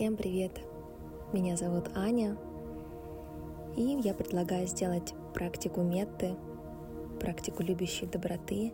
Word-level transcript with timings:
Всем 0.00 0.16
привет! 0.16 0.52
Меня 1.34 1.58
зовут 1.58 1.90
Аня, 1.94 2.34
и 3.76 4.00
я 4.02 4.14
предлагаю 4.14 4.66
сделать 4.66 5.12
практику 5.34 5.82
метты, 5.82 6.36
практику 7.20 7.62
любящей 7.62 8.06
доброты. 8.06 8.72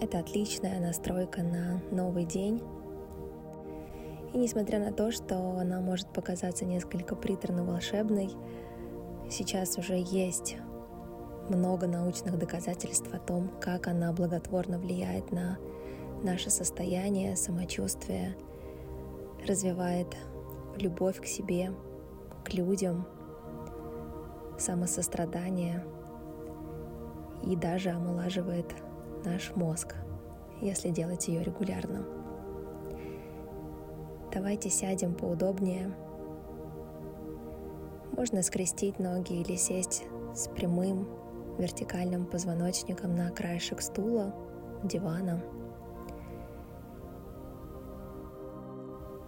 Это 0.00 0.18
отличная 0.18 0.80
настройка 0.80 1.44
на 1.44 1.80
новый 1.92 2.24
день. 2.24 2.60
И 4.34 4.36
несмотря 4.38 4.80
на 4.80 4.92
то, 4.92 5.12
что 5.12 5.36
она 5.60 5.80
может 5.80 6.08
показаться 6.08 6.64
несколько 6.64 7.14
приторно-волшебной, 7.14 8.30
сейчас 9.30 9.78
уже 9.78 9.94
есть 9.96 10.56
много 11.48 11.86
научных 11.86 12.36
доказательств 12.36 13.14
о 13.14 13.20
том, 13.20 13.48
как 13.60 13.86
она 13.86 14.12
благотворно 14.12 14.80
влияет 14.80 15.30
на 15.30 15.56
наше 16.24 16.50
состояние, 16.50 17.36
самочувствие, 17.36 18.34
развивает 19.46 20.16
любовь 20.76 21.20
к 21.20 21.26
себе, 21.26 21.72
к 22.44 22.52
людям, 22.54 23.06
самосострадание 24.58 25.84
и 27.44 27.56
даже 27.56 27.90
омолаживает 27.90 28.74
наш 29.24 29.54
мозг, 29.56 29.94
если 30.60 30.90
делать 30.90 31.28
ее 31.28 31.42
регулярно. 31.42 32.04
Давайте 34.32 34.70
сядем 34.70 35.14
поудобнее. 35.14 35.92
Можно 38.16 38.42
скрестить 38.42 38.98
ноги 38.98 39.34
или 39.34 39.56
сесть 39.56 40.04
с 40.34 40.48
прямым 40.48 41.08
вертикальным 41.58 42.24
позвоночником 42.26 43.14
на 43.14 43.30
краешек 43.30 43.82
стула, 43.82 44.34
дивана. 44.82 45.42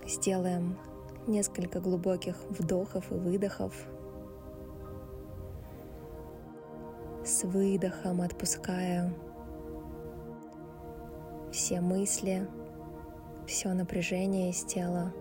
Сделаем 0.06 0.78
несколько 1.26 1.80
глубоких 1.80 2.36
вдохов 2.50 3.10
и 3.10 3.14
выдохов. 3.14 3.72
С 7.24 7.44
выдохом 7.44 8.20
отпуская 8.20 9.12
все 11.50 11.80
мысли, 11.80 12.46
все 13.46 13.72
напряжение 13.72 14.50
из 14.50 14.62
тела. 14.64 15.12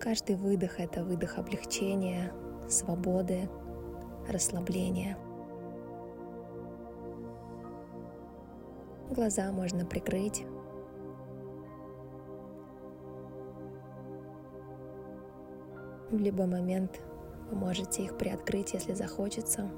Каждый 0.00 0.34
выдох— 0.34 0.72
это 0.80 1.04
выдох 1.04 1.38
облегчения, 1.38 2.32
свободы, 2.68 3.48
расслабления. 4.28 5.16
Глаза 9.12 9.52
можно 9.52 9.84
прикрыть. 9.84 10.46
В 16.10 16.16
любой 16.16 16.46
момент 16.46 16.98
вы 17.50 17.58
можете 17.58 18.04
их 18.04 18.16
приоткрыть, 18.16 18.72
если 18.72 18.94
захочется. 18.94 19.70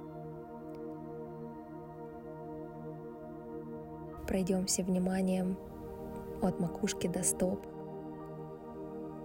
Пройдемся 4.29 4.85
вниманием 4.85 5.59
от 6.41 6.61
макушки 6.61 7.09
до 7.09 7.25
стоп. 7.25 7.67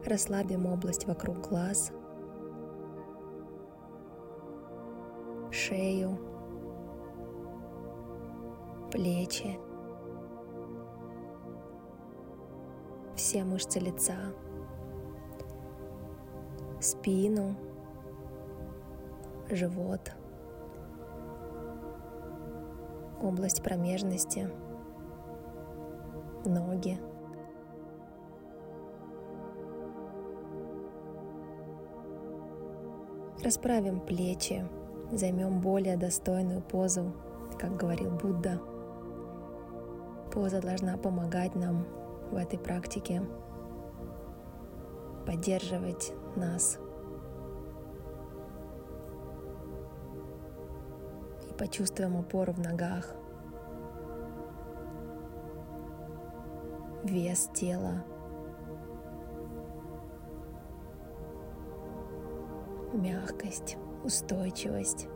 Расслабим 0.08 0.66
область 0.66 1.06
вокруг 1.06 1.48
глаз, 1.48 1.92
шею, 5.52 6.18
плечи, 8.92 9.69
все 13.20 13.44
мышцы 13.44 13.80
лица, 13.80 14.16
спину, 16.80 17.58
живот, 19.50 20.14
область 23.22 23.62
промежности, 23.62 24.50
ноги. 26.46 26.98
Расправим 33.44 34.00
плечи, 34.00 34.66
займем 35.12 35.60
более 35.60 35.98
достойную 35.98 36.62
позу, 36.62 37.12
как 37.60 37.76
говорил 37.76 38.12
Будда. 38.12 38.62
Поза 40.32 40.62
должна 40.62 40.96
помогать 40.98 41.54
нам 41.56 41.99
в 42.32 42.36
этой 42.36 42.60
практике, 42.60 43.22
поддерживать 45.26 46.14
нас. 46.36 46.80
И 51.50 51.54
почувствуем 51.54 52.18
опору 52.18 52.54
в 52.54 52.60
ногах, 52.60 53.16
вес 57.04 57.50
тела, 57.54 58.04
мягкость, 62.94 63.78
устойчивость. 64.04 65.08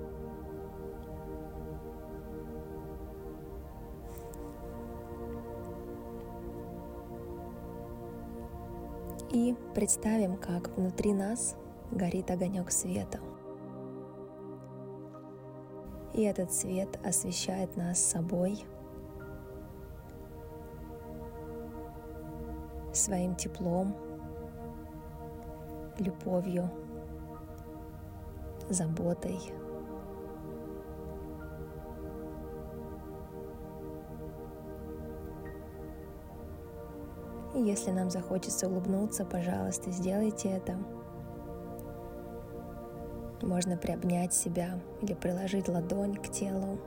И 9.31 9.55
представим, 9.73 10.37
как 10.37 10.69
внутри 10.77 11.13
нас 11.13 11.55
горит 11.91 12.29
огонек 12.29 12.71
света. 12.71 13.19
И 16.13 16.21
этот 16.21 16.53
свет 16.53 16.99
освещает 17.03 17.75
нас 17.75 17.99
собой, 17.99 18.63
своим 22.93 23.35
теплом, 23.35 23.95
любовью, 25.97 26.69
заботой. 28.69 29.39
Если 37.63 37.91
нам 37.91 38.09
захочется 38.09 38.67
улыбнуться, 38.67 39.25
пожалуйста, 39.25 39.91
сделайте 39.91 40.49
это. 40.49 40.77
Можно 43.41 43.77
приобнять 43.77 44.33
себя 44.33 44.79
или 45.01 45.13
приложить 45.13 45.67
ладонь 45.67 46.15
к 46.15 46.29
телу. 46.29 46.79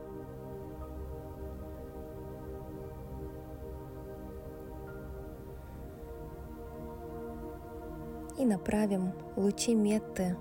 И 8.39 8.45
направим 8.45 9.13
лучи 9.37 9.75
метты, 9.75 10.37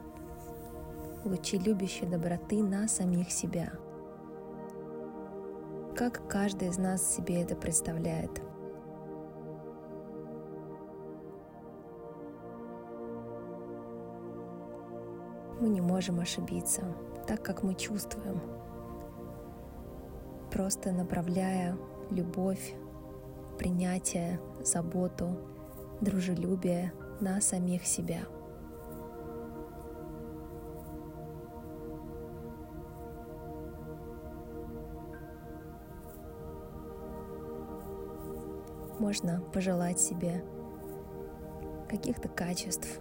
лучи 1.24 1.58
любящей 1.58 2.06
доброты 2.06 2.62
на 2.62 2.88
самих 2.88 3.32
себя. 3.32 3.72
Как 5.96 6.28
каждый 6.28 6.68
из 6.70 6.78
нас 6.78 7.16
себе 7.16 7.42
это 7.42 7.56
представляет– 7.56 8.42
мы 15.60 15.70
не 15.70 15.82
можем 15.82 16.20
ошибиться, 16.20 16.84
так 17.28 17.44
как 17.44 17.64
мы 17.64 17.76
чувствуем. 17.76 18.42
Просто 20.52 20.92
направляя 20.92 21.78
любовь, 22.10 22.74
принятие, 23.58 24.40
заботу, 24.64 25.38
дружелюбие 26.02 26.94
на 27.20 27.42
самих 27.42 27.86
себя. 27.86 28.22
Можно 39.00 39.42
пожелать 39.54 40.00
себе 40.00 40.44
каких-то 41.90 42.28
качеств, 42.30 43.00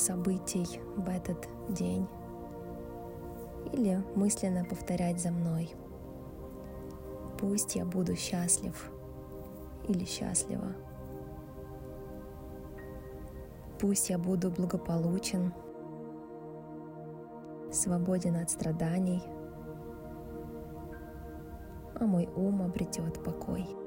событий 0.00 0.80
в 0.96 1.08
этот 1.08 1.48
день 1.68 2.06
или 3.72 4.02
мысленно 4.16 4.64
повторять 4.64 5.20
за 5.20 5.30
мной. 5.30 5.70
Пусть 7.38 7.76
я 7.76 7.84
буду 7.84 8.16
счастлив 8.16 8.90
или 9.86 10.04
счастлива. 10.04 10.74
Пусть 13.78 14.10
я 14.10 14.18
буду 14.18 14.50
благополучен, 14.50 15.54
свободен 17.72 18.36
от 18.36 18.50
страданий, 18.50 19.22
а 21.94 22.04
мой 22.04 22.28
ум 22.36 22.62
обретет 22.62 23.22
покой. 23.22 23.79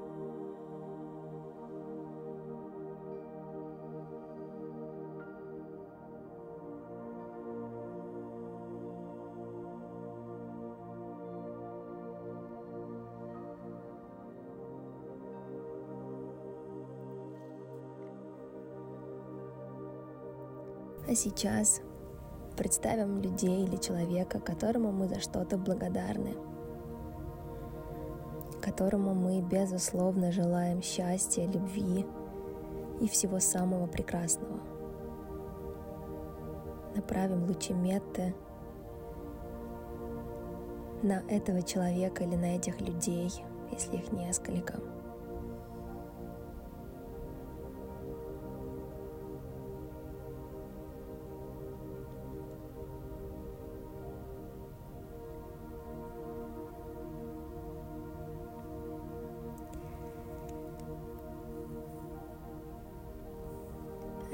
А 21.06 21.16
сейчас 21.16 21.82
представим 22.56 23.20
людей 23.20 23.66
или 23.66 23.76
человека, 23.76 24.40
которому 24.40 24.94
мы 24.94 25.10
за 25.10 25.20
что-то 25.20 25.58
благодарны, 25.58 26.34
которому 28.62 29.14
мы 29.14 29.42
безусловно 29.42 30.32
желаем 30.32 30.82
счастья, 30.82 31.46
любви 31.46 32.06
и 33.02 33.08
всего 33.10 33.40
самого 33.40 33.86
прекрасного. 33.88 34.62
Направим 36.96 37.44
лучи 37.48 37.74
метты 37.74 38.34
на 41.02 41.22
этого 41.28 41.62
человека 41.64 42.24
или 42.24 42.36
на 42.36 42.56
этих 42.56 42.80
людей, 42.80 43.30
если 43.72 43.98
их 43.98 44.14
несколько– 44.14 44.80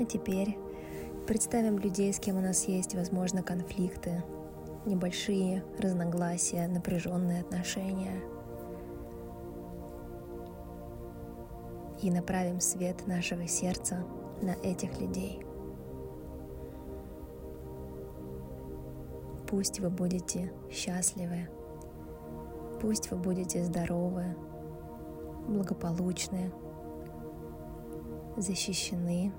теперь 0.10 0.58
представим 1.28 1.78
людей, 1.78 2.12
с 2.12 2.20
кем 2.20 2.38
у 2.38 2.42
нас 2.42 2.66
есть, 2.66 2.96
возможно, 2.96 3.44
конфликты, 3.44 4.24
небольшие 4.86 5.64
разногласия, 5.78 6.68
напряженные 6.68 7.42
отношения. 7.42 8.22
И 12.02 12.10
направим 12.10 12.60
свет 12.60 13.06
нашего 13.08 13.48
сердца 13.48 14.04
на 14.42 14.52
этих 14.64 15.00
людей. 15.00 15.44
Пусть 19.48 19.80
вы 19.80 19.90
будете 19.90 20.52
счастливы, 20.72 21.50
пусть 22.82 23.12
вы 23.12 23.18
будете 23.18 23.64
здоровы, 23.64 24.36
благополучны, 25.48 26.52
защищены 28.38 29.34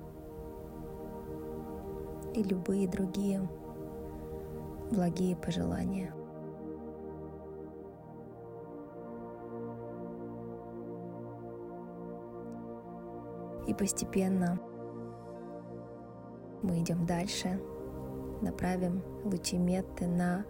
и 2.33 2.43
любые 2.43 2.87
другие 2.87 3.47
благие 4.91 5.35
пожелания. 5.35 6.13
И 13.67 13.73
постепенно 13.73 14.59
мы 16.61 16.79
идем 16.79 17.05
дальше, 17.05 17.61
направим 18.41 19.01
лучи 19.23 19.57
метты 19.57 20.07
на 20.07 20.45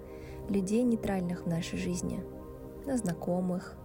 людей 0.50 0.84
нейтральных 0.84 1.44
в 1.44 1.48
нашей 1.48 1.78
жизни, 1.78 2.24
на 2.86 2.98
знакомых, 2.98 3.78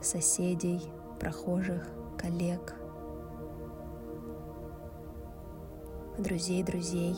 соседей, 0.00 0.80
прохожих, 1.20 1.86
коллег– 2.18 2.74
друзей 6.22 6.62
друзей. 6.62 7.16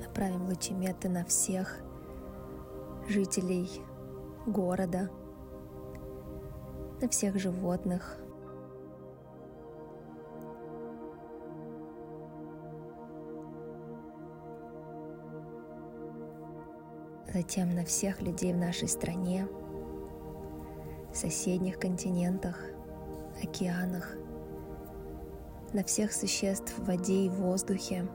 Направим 0.00 0.48
лучи 0.48 0.74
меты 0.74 1.08
на 1.08 1.24
всех 1.24 1.80
жителей 3.08 3.68
города, 4.46 5.10
на 7.00 7.08
всех 7.08 7.38
животных, 7.38 8.18
затем 17.40 17.74
на 17.74 17.86
всех 17.86 18.20
людей 18.20 18.52
в 18.52 18.58
нашей 18.58 18.86
стране, 18.86 19.48
соседних 21.10 21.78
континентах, 21.78 22.62
океанах, 23.42 24.14
на 25.72 25.82
всех 25.82 26.12
существ 26.12 26.76
в 26.76 26.84
воде 26.84 27.24
и 27.24 27.28
воздухе, 27.30 28.06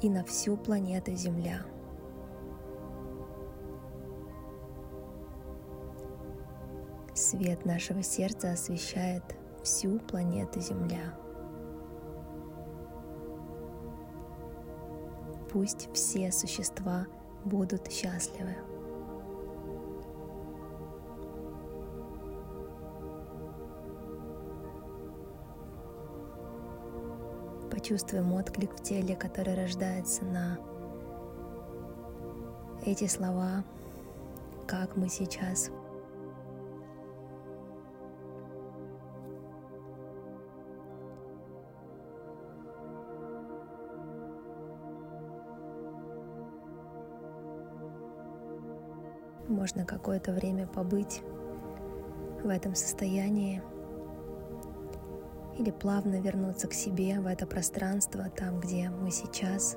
и 0.00 0.08
на 0.08 0.24
всю 0.24 0.56
планету 0.56 1.12
Земля. 1.12 1.60
Свет 7.14 7.66
нашего 7.66 8.02
сердца 8.02 8.52
освещает 8.52 9.24
всю 9.62 9.98
планету 9.98 10.58
Земля. 10.58 11.14
Пусть 15.52 15.88
все 15.92 16.30
существа 16.30 17.06
будут 17.44 17.90
счастливы. 17.90 18.54
Почувствуем 27.70 28.32
отклик 28.34 28.72
в 28.74 28.82
теле, 28.82 29.16
который 29.16 29.54
рождается 29.54 30.24
на 30.24 30.58
эти 32.86 33.06
слова, 33.08 33.64
как 34.68 34.96
мы 34.96 35.08
сейчас 35.08 35.70
можно 49.50 49.84
какое-то 49.84 50.32
время 50.32 50.66
побыть 50.66 51.22
в 52.42 52.48
этом 52.48 52.74
состоянии 52.74 53.62
или 55.58 55.70
плавно 55.70 56.20
вернуться 56.20 56.68
к 56.68 56.72
себе 56.72 57.20
в 57.20 57.26
это 57.26 57.46
пространство, 57.46 58.30
там, 58.34 58.60
где 58.60 58.88
мы 58.88 59.10
сейчас. 59.10 59.76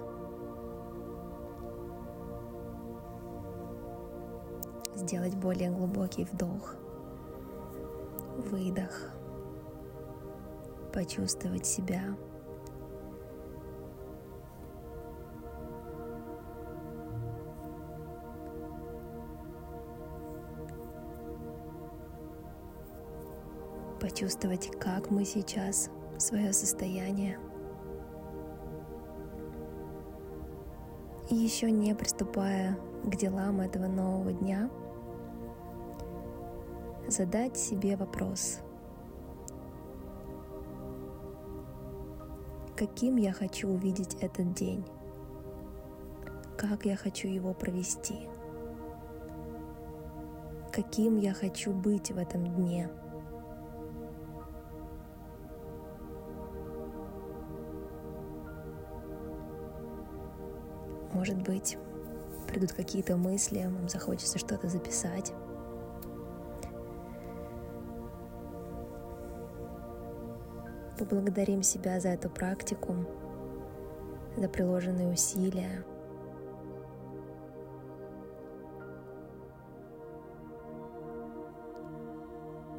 Сделать 4.96 5.36
более 5.36 5.72
глубокий 5.72 6.24
вдох, 6.24 6.76
выдох, 8.38 9.12
почувствовать 10.94 11.66
себя 11.66 12.16
почувствовать, 24.04 24.70
как 24.82 25.12
мы 25.12 25.24
сейчас, 25.24 25.90
свое 26.18 26.52
состояние. 26.52 27.40
И 31.30 31.36
еще 31.36 31.72
не 31.72 31.96
приступая 31.96 32.78
к 33.06 33.16
делам 33.16 33.62
этого 33.62 33.88
нового 33.88 34.34
дня, 34.34 34.70
задать 37.08 37.56
себе 37.56 37.96
вопрос, 37.96 38.60
каким 42.76 43.16
я 43.16 43.32
хочу 43.32 43.70
увидеть 43.70 44.16
этот 44.16 44.54
день, 44.54 44.84
как 46.58 46.84
я 46.84 46.98
хочу 46.98 47.30
его 47.30 47.54
провести, 47.54 48.28
каким 50.74 51.16
я 51.16 51.34
хочу 51.34 51.72
быть 51.72 52.12
в 52.12 52.18
этом 52.18 52.54
дне– 52.54 52.90
Может 61.24 61.42
быть, 61.42 61.78
придут 62.50 62.74
какие-то 62.74 63.16
мысли, 63.16 63.64
вам 63.64 63.88
захочется 63.88 64.38
что-то 64.38 64.68
записать. 64.68 65.32
Поблагодарим 71.00 71.64
себя 71.64 72.02
за 72.02 72.10
эту 72.10 72.30
практику, 72.30 72.94
за 74.36 74.50
приложенные 74.50 75.14
усилия. 75.14 75.86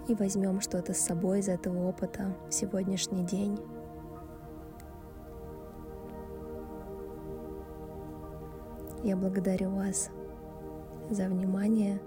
И 0.07 0.15
возьмем 0.15 0.61
что-то 0.61 0.93
с 0.93 0.99
собой 0.99 1.39
из 1.39 1.49
этого 1.49 1.89
опыта 1.89 2.37
в 2.51 2.53
сегодняшний 2.53 3.25
день. 3.25 3.59
Я 9.05 9.19
благодарю 9.19 9.69
вас 9.69 10.09
за 11.11 11.27
внимание 11.27 12.01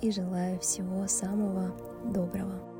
и 0.00 0.10
желаю 0.10 0.58
всего 0.58 1.06
самого 1.06 1.76
доброго. 2.12 2.71